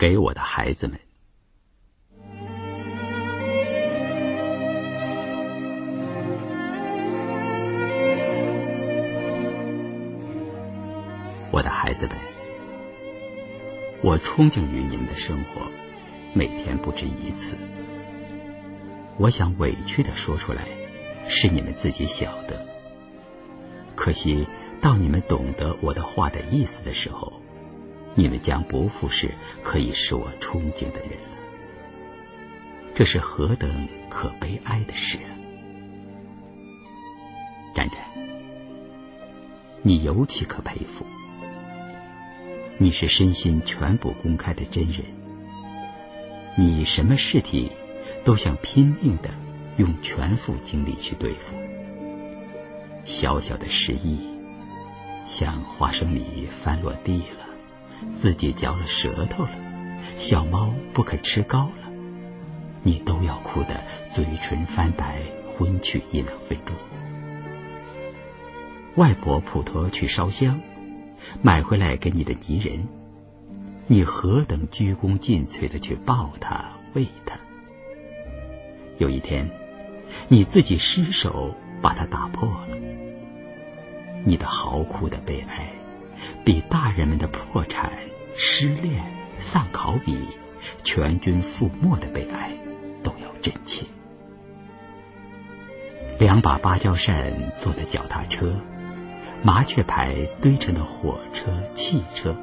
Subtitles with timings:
[0.00, 0.98] 给我的孩子们。
[11.52, 12.16] 我的孩子们，
[14.00, 15.66] 我憧憬于你们的生活，
[16.32, 17.58] 每天不止一次。
[19.18, 20.66] 我想委屈的说出来，
[21.26, 22.64] 是你们自己晓得。
[23.94, 24.46] 可惜，
[24.80, 27.34] 到你们懂得我的话的意思的时候，
[28.14, 31.28] 你们将不复是可以使我憧憬的人了。
[32.94, 35.30] 这是何等可悲哀的事啊！
[37.74, 37.98] 展展，
[39.82, 41.06] 你尤其可佩服。
[42.78, 45.04] 你是身心全部公开的真人，
[46.56, 47.70] 你什么事体
[48.24, 49.30] 都想拼命的
[49.76, 51.54] 用全副精力去对付。
[53.04, 54.18] 小小的失意，
[55.26, 57.39] 像花生米翻落地了，
[58.12, 59.50] 自己嚼了舌头了，
[60.16, 61.92] 小猫不肯吃糕了，
[62.82, 63.82] 你都要哭得
[64.12, 66.74] 嘴唇翻白，昏去一两分钟。
[68.96, 70.60] 外婆普陀去烧香。
[71.42, 72.88] 买回来给你的泥人，
[73.86, 77.38] 你何等鞠躬尽瘁的去抱他、喂他。
[78.96, 79.50] 有一天，
[80.28, 82.68] 你自己失手把它打破了。
[84.24, 85.74] 你的嚎哭的悲哀，
[86.44, 87.92] 比大人们的破产、
[88.34, 89.04] 失恋、
[89.36, 90.26] 丧考比、
[90.84, 92.52] 全军覆没的悲哀
[93.02, 93.86] 都要真切。
[96.18, 98.54] 两把芭蕉扇做的脚踏车。
[99.42, 102.36] 麻雀牌堆成的火车、汽车，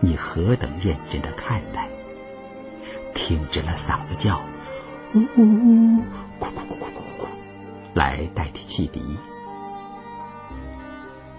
[0.00, 1.88] 你何等认真的看待？
[3.14, 4.40] 挺直了嗓子叫，
[5.14, 6.02] 呜呜呜，
[6.40, 7.28] 哭哭哭哭哭哭，
[7.94, 9.00] 来代替汽笛。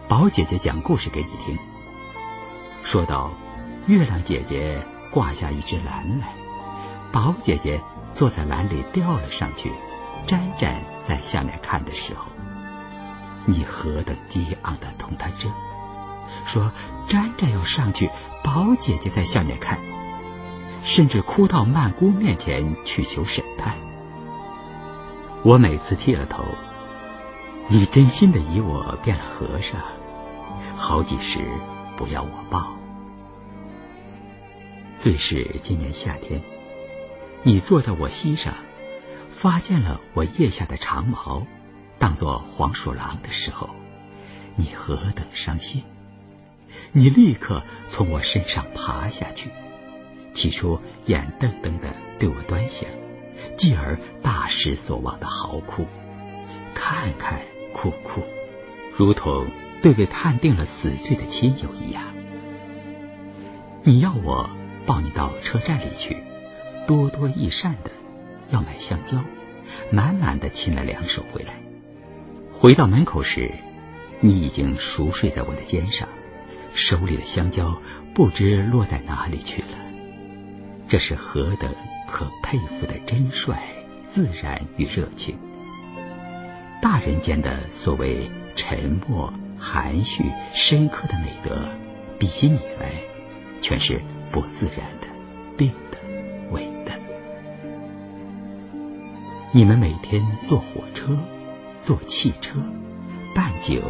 [0.10, 1.60] 宝姐姐讲故事给你听，
[2.82, 3.30] 说到
[3.86, 6.30] 月亮姐姐挂下一只篮来，
[7.12, 7.80] 宝姐姐
[8.12, 9.72] 坐在篮里吊了上去，
[10.26, 12.26] 沾沾在下面看的时候。
[13.46, 15.52] 你何等激昂的同他争，
[16.44, 16.72] 说
[17.06, 18.10] 沾沾要上去，
[18.44, 19.78] 宝姐姐在下面看，
[20.82, 23.76] 甚至哭到曼姑面前去求审判。
[25.44, 26.44] 我每次剃了头，
[27.68, 29.80] 你真心的以我变了和尚，
[30.80, 31.44] 好几时
[31.98, 32.78] 不要我抱。
[34.96, 36.42] 最是今年夏天，
[37.44, 38.54] 你坐在我膝上，
[39.30, 41.46] 发现了我腋下的长毛。
[42.00, 43.70] 当做黄鼠狼的时候，
[44.56, 45.84] 你何等伤心！
[46.94, 49.50] 你立刻从我身上爬下去，
[50.34, 52.90] 起初眼瞪瞪的对我端详，
[53.58, 55.86] 继而大失所望的嚎哭，
[56.74, 57.42] 看看
[57.74, 58.24] 哭哭，
[58.96, 59.46] 如同
[59.82, 62.04] 对被判定了死罪的亲友一样。
[63.84, 64.50] 你要我
[64.86, 66.18] 抱你到车站里去，
[66.86, 67.92] 多多益善的
[68.50, 69.24] 要买香蕉，
[69.92, 71.54] 满满的亲了两手回来。
[72.52, 73.52] 回到门口时，
[74.20, 76.10] 你已经熟睡在我的肩上，
[76.74, 77.82] 手里的香蕉
[78.14, 79.68] 不知落在哪里去了。
[80.88, 81.74] 这是何等
[82.08, 83.56] 可佩服的真率、
[84.08, 85.38] 自然与热情！
[86.82, 91.56] 大人间的所谓沉默、含蓄、深刻的美德，
[92.18, 92.94] 比起你来，
[93.62, 95.08] 全是不自然的、
[95.58, 95.98] 病的、
[96.52, 96.94] 伪的。
[99.52, 101.18] 你们每天坐火车。
[101.82, 102.60] 坐汽车，
[103.34, 103.82] 办酒，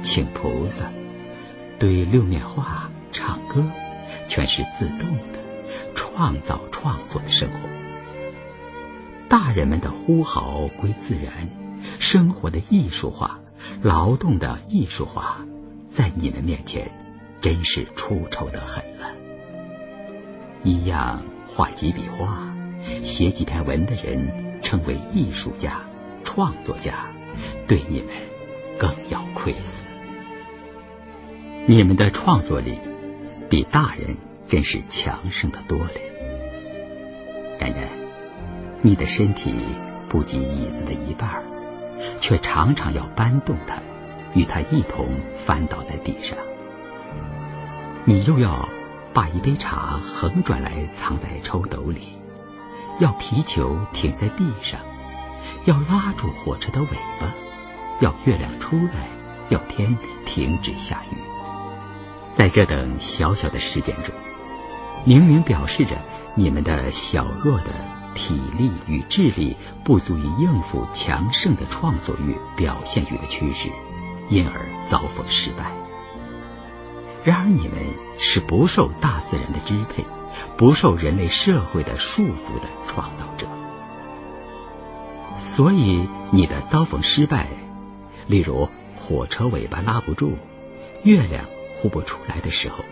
[0.00, 0.86] 请菩萨，
[1.78, 3.66] 对六面画，唱歌，
[4.28, 4.98] 全是自动
[5.30, 5.40] 的，
[5.94, 7.58] 创造创作的生活。
[9.28, 11.50] 大人们的呼号归自然，
[11.98, 13.40] 生活的艺术化，
[13.82, 15.38] 劳动的艺术化，
[15.88, 16.90] 在你们面前，
[17.40, 19.14] 真是出丑的很了。
[20.62, 22.54] 一样画几笔画，
[23.02, 25.84] 写几篇文的人，称为艺术家、
[26.22, 27.06] 创作家。
[27.66, 28.08] 对你们
[28.78, 29.84] 更要愧死。
[31.66, 32.78] 你们的创作力
[33.50, 34.16] 比大人
[34.48, 35.90] 真是强盛的多了。
[37.58, 37.88] 然然，
[38.82, 39.52] 你的身体
[40.08, 41.42] 不及椅子的一半，
[42.20, 43.76] 却常常要搬动它，
[44.34, 46.38] 与它一同翻倒在地上。
[48.04, 48.68] 你又要
[49.12, 52.08] 把一杯茶横转来藏在抽斗里，
[52.98, 54.80] 要皮球停在地上，
[55.64, 56.88] 要拉住火车的尾
[57.20, 57.28] 巴。
[58.00, 59.08] 要月亮出来，
[59.50, 59.96] 要天
[60.26, 61.16] 停止下雨。
[62.32, 64.12] 在这等小小的事件中，
[65.04, 65.96] 明明表示着
[66.34, 67.66] 你们的小弱的
[68.14, 73.70] 体力与智力不足以应付强盛的创作欲、表现欲的趋势，
[74.28, 75.72] 因而遭逢失败。
[77.24, 77.78] 然而你们
[78.18, 80.04] 是不受大自然的支配，
[80.56, 83.46] 不受人类社会的束缚的创造者。
[85.38, 87.48] 所以，你的遭逢失败，
[88.26, 90.36] 例如火车尾巴拉不住、
[91.02, 91.46] 月亮
[91.76, 92.84] 呼不出来的时候，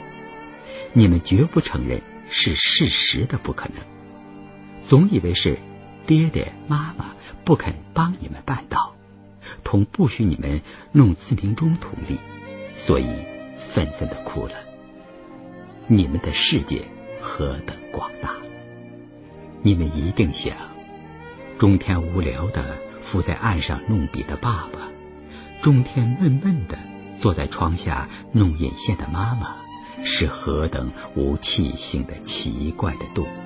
[0.92, 3.84] 你们绝不承认是事实的不可能，
[4.84, 5.58] 总以为是
[6.06, 7.14] 爹爹妈妈
[7.44, 8.94] 不肯帮你们办到，
[9.64, 10.60] 同不许你们
[10.92, 12.18] 弄自鸣钟同理，
[12.74, 13.06] 所以
[13.58, 14.54] 愤愤的哭了。
[15.86, 16.86] 你们的世界
[17.20, 18.36] 何等广大！
[19.62, 20.56] 你们一定想，
[21.58, 24.88] 中天无聊的伏在岸上弄笔的爸爸，
[25.60, 26.78] 中天闷闷的
[27.16, 29.56] 坐在窗下弄引线的妈妈，
[30.02, 33.41] 是何等无气性的奇怪的动物！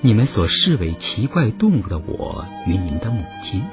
[0.00, 3.64] 你们所视为奇怪动物的我与你们的母亲，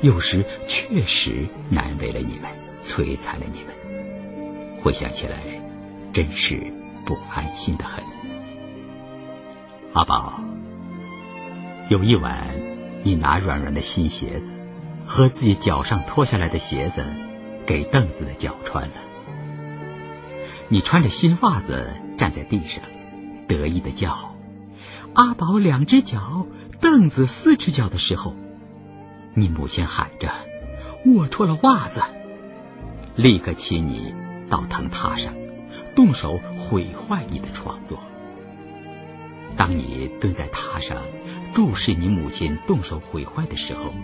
[0.00, 2.50] 有时确实难为了你们，
[2.82, 4.82] 摧残了你们。
[4.82, 5.36] 回想起来。
[6.12, 6.72] 真是
[7.04, 8.02] 不安心的很。
[9.92, 10.40] 阿宝，
[11.90, 12.54] 有一晚，
[13.02, 14.54] 你拿软软的新鞋子
[15.04, 17.04] 和自己脚上脱下来的鞋子
[17.66, 18.94] 给凳子的脚穿了。
[20.68, 22.82] 你穿着新袜子站在地上，
[23.46, 24.35] 得意的叫
[25.16, 26.46] ：“阿宝两只脚，
[26.78, 28.36] 凳子四只脚的时候，
[29.32, 30.30] 你母亲喊着：
[31.06, 32.02] 我脱了袜子，
[33.14, 34.14] 立刻亲你
[34.50, 35.32] 到藤榻上。”
[35.96, 37.98] 动手毁坏你的创作。
[39.56, 40.98] 当你蹲在榻上
[41.54, 43.94] 注视你母亲动手毁坏的时候，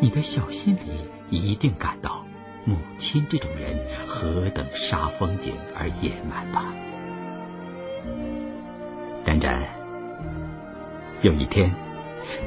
[0.00, 0.80] 你的小心里
[1.28, 2.24] 一定感到
[2.64, 6.72] 母亲这种人何等煞风景而野蛮吧？
[9.24, 9.64] 展展，
[11.22, 11.74] 有一天，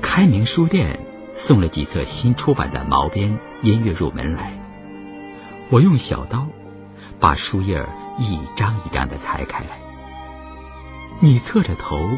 [0.01, 0.99] 开明书店
[1.33, 4.53] 送了几册新出版的毛边音乐入门来，
[5.69, 6.47] 我用小刀
[7.19, 7.83] 把书页
[8.19, 9.79] 一张一张的裁开来，
[11.19, 12.09] 你侧着头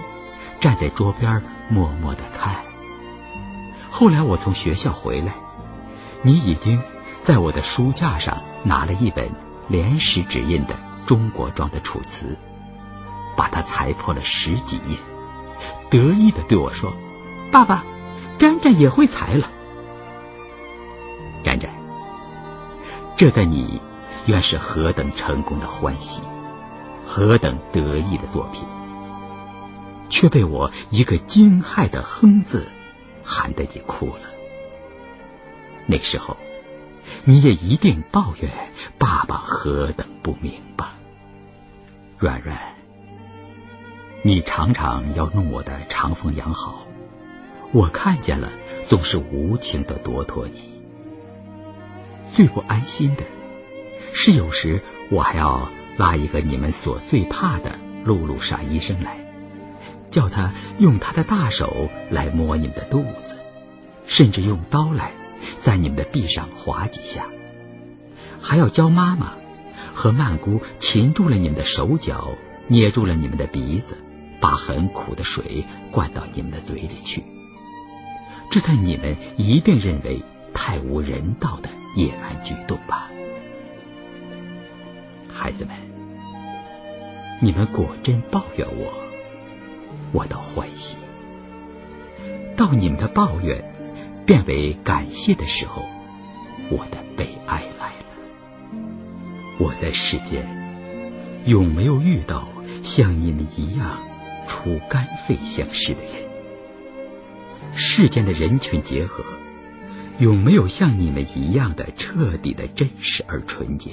[0.59, 2.57] 站在桌边默默的看。
[3.89, 5.33] 后来我从学校回来，
[6.21, 6.81] 你已经
[7.21, 9.31] 在我的书架上拿了一本
[9.69, 10.75] 连石纸印的
[11.05, 12.25] 中国装的《楚辞》，
[13.37, 14.97] 把它裁破了十几页，
[15.91, 16.93] 得意的对我说
[17.53, 17.83] ：“爸爸，
[18.39, 19.51] 沾沾也会裁了。”
[21.45, 21.69] 沾沾，
[23.15, 23.79] 这在你。
[24.27, 26.21] 原是何等成功的欢喜，
[27.07, 28.67] 何等得意的作品，
[30.09, 32.67] 却被我一个惊骇的“哼”字
[33.23, 34.21] 喊得你哭了。
[35.87, 36.37] 那时候，
[37.25, 38.51] 你也一定抱怨
[38.99, 40.93] 爸爸何等不明吧？
[42.19, 42.75] 软软，
[44.23, 46.85] 你常常要弄我的长风养好，
[47.71, 48.51] 我看见了，
[48.87, 50.61] 总是无情的夺脱你。
[52.31, 53.23] 最不安心的。
[54.13, 59.25] 是有时我还要拉一个你们所最怕的露露傻医生来，
[60.11, 63.39] 叫他用他的大手来摸你们的肚子，
[64.05, 65.13] 甚至用刀来
[65.57, 67.25] 在你们的臂上划几下，
[68.39, 69.33] 还要教妈妈
[69.95, 72.33] 和曼姑擒住了你们的手脚，
[72.67, 73.97] 捏住了你们的鼻子，
[74.41, 77.23] 把很苦的水灌到你们的嘴里去。
[78.49, 80.21] 这在你们一定认为
[80.53, 83.09] 太无人道的野蛮举动吧？
[85.31, 85.73] 孩子们，
[87.39, 88.93] 你们果真抱怨我，
[90.11, 90.97] 我倒欢喜。
[92.57, 93.73] 到你们的抱怨
[94.25, 95.85] 变为感谢的时候，
[96.69, 98.05] 我的悲哀来了。
[99.59, 102.49] 我在世间有没有遇到
[102.83, 103.99] 像你们一样
[104.51, 106.29] 出肝肺相识的人？
[107.73, 109.23] 世间的人群结合
[110.17, 113.91] 有没有像你们一样的彻底的真实而纯洁？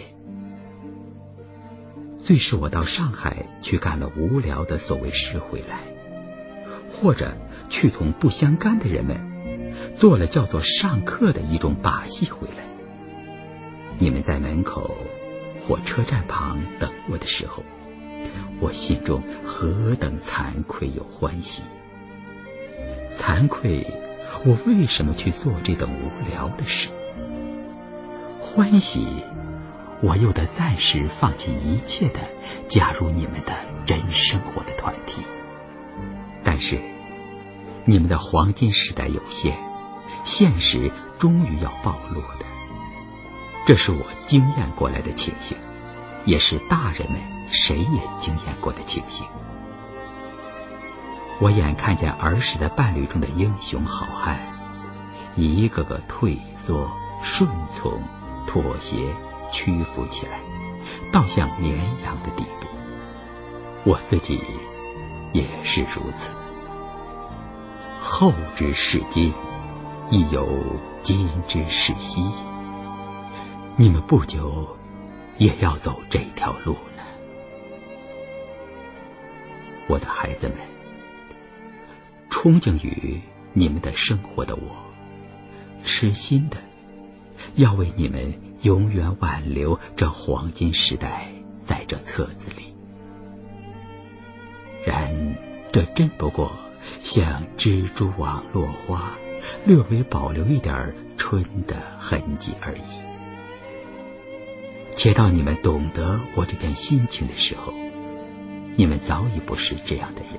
[2.16, 5.78] 最是我到上海去干了无聊的所谓事回来，
[6.90, 7.36] 或者
[7.70, 12.64] 去同不相干的人们做了叫做上课的一种把戏回来。
[13.98, 14.96] 你们在门口
[15.66, 17.62] 火车站旁等我的时候，
[18.60, 21.62] 我心中何等惭愧又欢喜！
[23.10, 23.86] 惭愧，
[24.44, 26.90] 我为什么去做这等无聊的事？
[28.40, 29.06] 欢喜。
[30.00, 32.20] 我又得暂时放弃一切的
[32.68, 33.52] 加入你们的
[33.84, 35.24] 真生活的团体，
[36.44, 36.80] 但是
[37.84, 39.56] 你们的黄金时代有限，
[40.24, 42.46] 现实终于要暴露的，
[43.66, 45.58] 这是我经验过来的情形，
[46.24, 49.26] 也是大人们谁也经验过的情形。
[51.40, 54.38] 我眼看见儿时的伴侣中的英雄好汉，
[55.36, 56.90] 一个个退缩、
[57.22, 58.02] 顺从、
[58.46, 58.96] 妥协。
[59.50, 60.40] 屈服起来，
[61.10, 61.74] 倒像绵
[62.04, 62.66] 羊的地步。
[63.84, 64.38] 我自己
[65.32, 66.34] 也是如此。
[67.98, 69.32] 后之视今，
[70.10, 70.46] 亦有
[71.02, 72.22] 今之视昔。
[73.76, 74.76] 你们不久
[75.38, 76.76] 也要走这条路
[79.88, 80.57] 我的孩子们，
[82.30, 83.21] 憧憬于
[83.54, 84.76] 你们的生活的我，
[85.83, 86.59] 痴心的
[87.54, 92.75] 要为你们永远挽留这黄金时代在这册子里。
[94.85, 95.37] 然
[95.73, 96.52] 这真不过
[97.02, 99.18] 像蜘蛛网落花，
[99.64, 102.83] 略微保留一点春的痕迹而已。
[104.95, 107.73] 且到你们懂得我这片心情的时候，
[108.78, 110.35] 你们早已不是这样的人。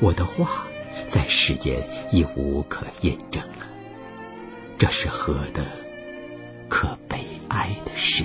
[0.00, 0.66] 我的话
[1.06, 3.64] 在世间已无可验证了，
[4.76, 5.64] 这是何等
[6.68, 8.24] 可悲哀的事！